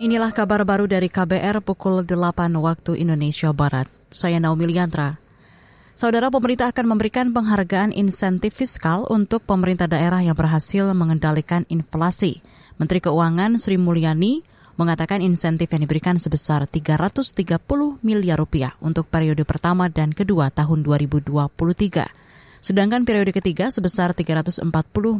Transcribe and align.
Inilah 0.00 0.32
kabar 0.32 0.64
baru 0.64 0.88
dari 0.88 1.12
KBR 1.12 1.60
pukul 1.60 2.08
8 2.08 2.56
waktu 2.56 3.04
Indonesia 3.04 3.52
Barat. 3.52 3.84
Saya 4.08 4.40
Naomi 4.40 4.64
Liandra. 4.64 5.20
Saudara 5.92 6.32
pemerintah 6.32 6.72
akan 6.72 6.96
memberikan 6.96 7.36
penghargaan 7.36 7.92
insentif 7.92 8.56
fiskal 8.56 9.04
untuk 9.12 9.44
pemerintah 9.44 9.92
daerah 9.92 10.24
yang 10.24 10.32
berhasil 10.32 10.88
mengendalikan 10.96 11.68
inflasi. 11.68 12.40
Menteri 12.80 13.04
Keuangan 13.04 13.60
Sri 13.60 13.76
Mulyani 13.76 14.40
mengatakan 14.80 15.20
insentif 15.20 15.68
yang 15.68 15.84
diberikan 15.84 16.16
sebesar 16.16 16.64
330 16.64 17.36
miliar 18.00 18.40
rupiah 18.40 18.72
untuk 18.80 19.04
periode 19.04 19.44
pertama 19.44 19.92
dan 19.92 20.16
kedua 20.16 20.48
tahun 20.48 20.80
2023. 20.80 21.44
Sedangkan 22.64 23.04
periode 23.04 23.36
ketiga 23.36 23.68
sebesar 23.68 24.16
340 24.16 24.64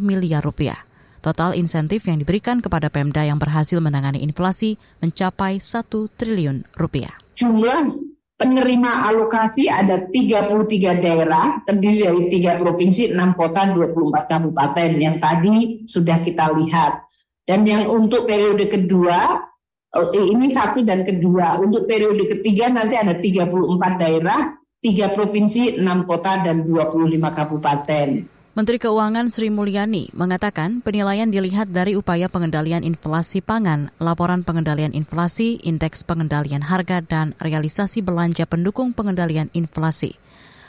miliar 0.01 0.41
rupiah. 0.41 0.89
Total 1.21 1.53
insentif 1.53 2.09
yang 2.09 2.17
diberikan 2.17 2.65
kepada 2.65 2.89
Pemda 2.89 3.21
yang 3.21 3.37
berhasil 3.37 3.77
menangani 3.77 4.25
inflasi 4.25 4.81
mencapai 5.05 5.61
1 5.61 5.85
triliun 6.17 6.65
rupiah. 6.81 7.13
Jumlah 7.37 7.93
penerima 8.41 9.05
alokasi 9.05 9.69
ada 9.69 10.09
33 10.09 10.97
daerah, 11.05 11.61
terdiri 11.69 12.09
dari 12.09 12.23
tiga 12.33 12.57
provinsi, 12.57 13.13
6 13.13 13.37
kota, 13.37 13.69
24 13.69 14.33
kabupaten 14.33 14.91
yang 14.97 15.21
tadi 15.21 15.85
sudah 15.85 16.25
kita 16.25 16.57
lihat. 16.57 17.05
Dan 17.45 17.69
yang 17.69 17.85
untuk 17.93 18.25
periode 18.25 18.65
kedua, 18.73 19.45
oh, 19.93 20.09
ini 20.17 20.49
satu 20.49 20.81
dan 20.81 21.05
kedua. 21.05 21.61
Untuk 21.61 21.85
periode 21.85 22.25
ketiga 22.33 22.73
nanti 22.73 22.97
ada 22.97 23.13
34 23.21 24.01
daerah, 24.01 24.57
tiga 24.81 25.13
provinsi, 25.13 25.77
6 25.77 26.09
kota, 26.09 26.41
dan 26.41 26.65
25 26.65 27.29
kabupaten. 27.29 28.40
Menteri 28.61 28.77
Keuangan 28.77 29.33
Sri 29.33 29.49
Mulyani 29.49 30.13
mengatakan 30.13 30.85
penilaian 30.85 31.33
dilihat 31.33 31.73
dari 31.73 31.97
upaya 31.97 32.29
pengendalian 32.29 32.85
inflasi 32.85 33.41
pangan, 33.41 33.89
laporan 33.97 34.45
pengendalian 34.45 34.93
inflasi, 34.93 35.57
indeks 35.65 36.05
pengendalian 36.05 36.61
harga, 36.61 37.01
dan 37.01 37.33
realisasi 37.41 38.05
belanja 38.05 38.45
pendukung 38.45 38.93
pengendalian 38.93 39.49
inflasi. 39.57 40.13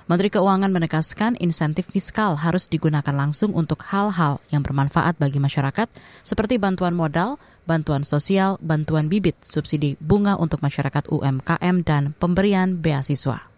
Menteri 0.08 0.32
Keuangan 0.32 0.72
menegaskan 0.72 1.36
insentif 1.44 1.92
fiskal 1.92 2.40
harus 2.40 2.72
digunakan 2.72 3.12
langsung 3.12 3.52
untuk 3.52 3.84
hal-hal 3.84 4.40
yang 4.56 4.64
bermanfaat 4.64 5.20
bagi 5.20 5.44
masyarakat 5.44 5.92
seperti 6.24 6.64
bantuan 6.64 6.96
modal, 6.96 7.44
bantuan 7.68 8.08
sosial, 8.08 8.56
bantuan 8.64 9.12
bibit, 9.12 9.36
subsidi 9.44 10.00
bunga 10.00 10.40
untuk 10.40 10.64
masyarakat 10.64 11.12
UMKM, 11.12 11.84
dan 11.84 12.16
pemberian 12.16 12.80
beasiswa. 12.80 13.51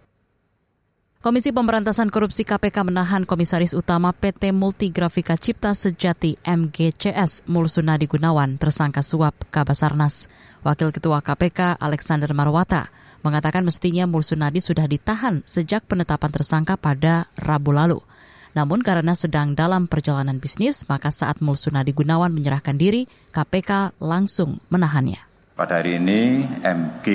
Komisi 1.23 1.55
Pemberantasan 1.55 2.11
Korupsi 2.11 2.43
KPK 2.43 2.83
menahan 2.83 3.23
Komisaris 3.23 3.71
Utama 3.71 4.11
PT 4.11 4.51
Multigrafika 4.51 5.39
Cipta 5.39 5.71
Sejati 5.71 6.35
MGCS 6.43 7.47
Mulsunadi 7.47 8.11
Gunawan 8.11 8.59
tersangka 8.59 8.99
suap 8.99 9.31
Kabasarnas. 9.47 10.27
Wakil 10.67 10.91
Ketua 10.91 11.23
KPK 11.23 11.79
Alexander 11.79 12.27
Marwata 12.35 12.91
mengatakan 13.23 13.63
mestinya 13.63 14.03
Mulsunadi 14.03 14.59
sudah 14.59 14.83
ditahan 14.83 15.47
sejak 15.47 15.87
penetapan 15.87 16.27
tersangka 16.27 16.75
pada 16.75 17.31
Rabu 17.39 17.71
lalu. 17.71 18.03
Namun 18.51 18.83
karena 18.83 19.15
sedang 19.15 19.55
dalam 19.55 19.87
perjalanan 19.87 20.43
bisnis, 20.43 20.83
maka 20.91 21.07
saat 21.07 21.39
Mulsunadi 21.39 21.95
Gunawan 21.95 22.35
menyerahkan 22.35 22.75
diri, 22.75 23.07
KPK 23.31 23.95
langsung 24.03 24.59
menahannya. 24.67 25.32
Pada 25.53 25.77
hari 25.77 26.01
ini 26.01 26.41
MG 26.65 27.05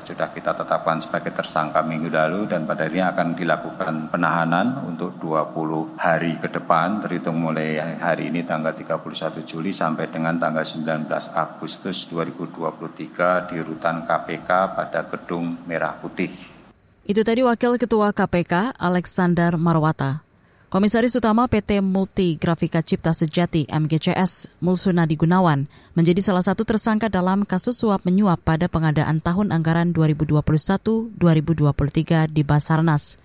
sudah 0.00 0.32
kita 0.32 0.56
tetapkan 0.56 0.96
sebagai 0.96 1.28
tersangka 1.28 1.84
minggu 1.84 2.08
lalu 2.08 2.48
dan 2.48 2.64
pada 2.64 2.88
hari 2.88 2.96
ini 2.96 3.04
akan 3.04 3.36
dilakukan 3.36 4.08
penahanan 4.08 4.80
untuk 4.88 5.20
20 5.20 6.00
hari 6.00 6.40
ke 6.40 6.48
depan 6.48 7.04
terhitung 7.04 7.36
mulai 7.36 7.76
hari 8.00 8.32
ini 8.32 8.48
tanggal 8.48 8.72
31 8.72 9.44
Juli 9.44 9.76
sampai 9.76 10.08
dengan 10.08 10.40
tanggal 10.40 10.64
19 10.64 11.04
Agustus 11.36 12.08
2023 12.08 13.52
di 13.52 13.60
rutan 13.60 14.08
KPK 14.08 14.48
pada 14.80 15.04
Gedung 15.12 15.60
Merah 15.68 16.00
Putih. 16.00 16.32
Itu 17.04 17.20
tadi 17.20 17.44
Wakil 17.44 17.76
Ketua 17.76 18.16
KPK 18.16 18.80
Alexander 18.80 19.60
Marwata. 19.60 20.29
Komisaris 20.70 21.18
Utama 21.18 21.50
PT 21.50 21.82
Multi 21.82 22.38
Grafika 22.38 22.78
Cipta 22.78 23.10
Sejati 23.10 23.66
MGCS 23.66 24.62
Mulsunadi 24.62 25.18
Gunawan 25.18 25.66
menjadi 25.98 26.22
salah 26.22 26.46
satu 26.46 26.62
tersangka 26.62 27.10
dalam 27.10 27.42
kasus 27.42 27.74
suap 27.74 28.06
menyuap 28.06 28.38
pada 28.46 28.70
pengadaan 28.70 29.18
tahun 29.18 29.50
anggaran 29.50 29.90
2021-2023 29.90 31.10
di 32.30 32.46
Basarnas. 32.46 33.18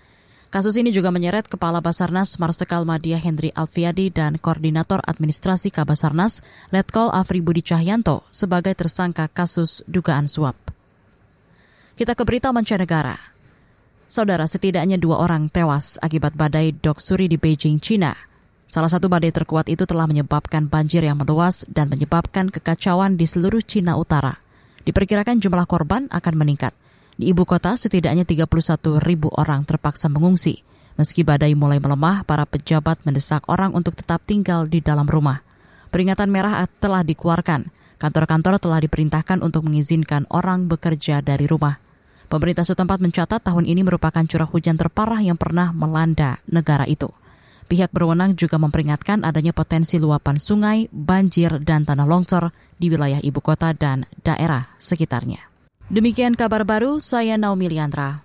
Kasus 0.49 0.73
ini 0.73 0.89
juga 0.89 1.13
menyeret 1.13 1.45
Kepala 1.45 1.85
Basarnas 1.85 2.41
Marsekal 2.41 2.81
Madia 2.81 3.21
Hendri 3.21 3.53
Alfiadi 3.53 4.09
dan 4.09 4.41
Koordinator 4.41 5.05
Administrasi 5.05 5.69
Kabasarnas 5.69 6.41
Letkol 6.73 7.13
Afri 7.13 7.45
Budi 7.45 7.61
Cahyanto 7.61 8.25
sebagai 8.33 8.73
tersangka 8.73 9.29
kasus 9.29 9.85
dugaan 9.85 10.25
suap. 10.25 10.57
Kita 11.93 12.17
ke 12.17 12.25
berita 12.25 12.49
mancanegara. 12.49 13.34
Saudara, 14.05 14.45
setidaknya 14.45 15.01
dua 15.01 15.17
orang 15.17 15.49
tewas 15.49 15.97
akibat 15.97 16.37
badai 16.37 16.77
Doksuri 16.77 17.25
di 17.25 17.41
Beijing, 17.41 17.81
China. 17.81 18.13
Salah 18.69 18.91
satu 18.91 19.09
badai 19.09 19.33
terkuat 19.33 19.65
itu 19.65 19.89
telah 19.89 20.05
menyebabkan 20.05 20.69
banjir 20.69 21.01
yang 21.01 21.17
meluas 21.17 21.65
dan 21.65 21.89
menyebabkan 21.89 22.53
kekacauan 22.53 23.17
di 23.17 23.25
seluruh 23.25 23.65
China 23.65 23.97
Utara. 23.97 24.37
Diperkirakan 24.85 25.41
jumlah 25.41 25.65
korban 25.65 26.05
akan 26.13 26.33
meningkat. 26.37 26.77
Di 27.17 27.33
ibu 27.33 27.49
kota, 27.49 27.73
setidaknya 27.73 28.29
31 28.29 29.01
ribu 29.01 29.33
orang 29.33 29.65
terpaksa 29.65 30.05
mengungsi. 30.05 30.61
Meski 31.01 31.25
badai 31.25 31.57
mulai 31.57 31.81
melemah, 31.81 32.21
para 32.29 32.45
pejabat 32.45 33.01
mendesak 33.09 33.41
orang 33.49 33.73
untuk 33.73 33.97
tetap 33.97 34.21
tinggal 34.21 34.69
di 34.69 34.85
dalam 34.85 35.09
rumah. 35.09 35.41
Peringatan 35.89 36.29
merah 36.29 36.69
telah 36.77 37.01
dikeluarkan. 37.01 37.73
Kantor-kantor 37.97 38.61
telah 38.61 38.79
diperintahkan 38.85 39.41
untuk 39.41 39.65
mengizinkan 39.65 40.29
orang 40.29 40.69
bekerja 40.69 41.25
dari 41.25 41.49
rumah. 41.49 41.81
Pemerintah 42.25 42.65
setempat 42.65 43.01
mencatat 43.01 43.41
tahun 43.41 43.69
ini 43.69 43.85
merupakan 43.85 44.25
curah 44.25 44.49
hujan 44.49 44.77
terparah 44.77 45.21
yang 45.21 45.37
pernah 45.37 45.69
melanda 45.71 46.41
negara 46.49 46.85
itu. 46.89 47.09
Pihak 47.65 47.89
berwenang 47.89 48.37
juga 48.37 48.61
memperingatkan 48.61 49.25
adanya 49.25 49.49
potensi 49.49 49.97
luapan 49.97 50.37
sungai, 50.37 50.85
banjir, 50.93 51.57
dan 51.65 51.81
tanah 51.81 52.05
longsor 52.05 52.53
di 52.77 52.93
wilayah 52.93 53.17
ibu 53.25 53.41
kota 53.41 53.73
dan 53.73 54.05
daerah 54.21 54.69
sekitarnya. 54.77 55.41
Demikian 55.89 56.37
kabar 56.37 56.61
baru, 56.61 57.01
saya 57.01 57.41
Naomi 57.41 57.73
Liandra. 57.73 58.21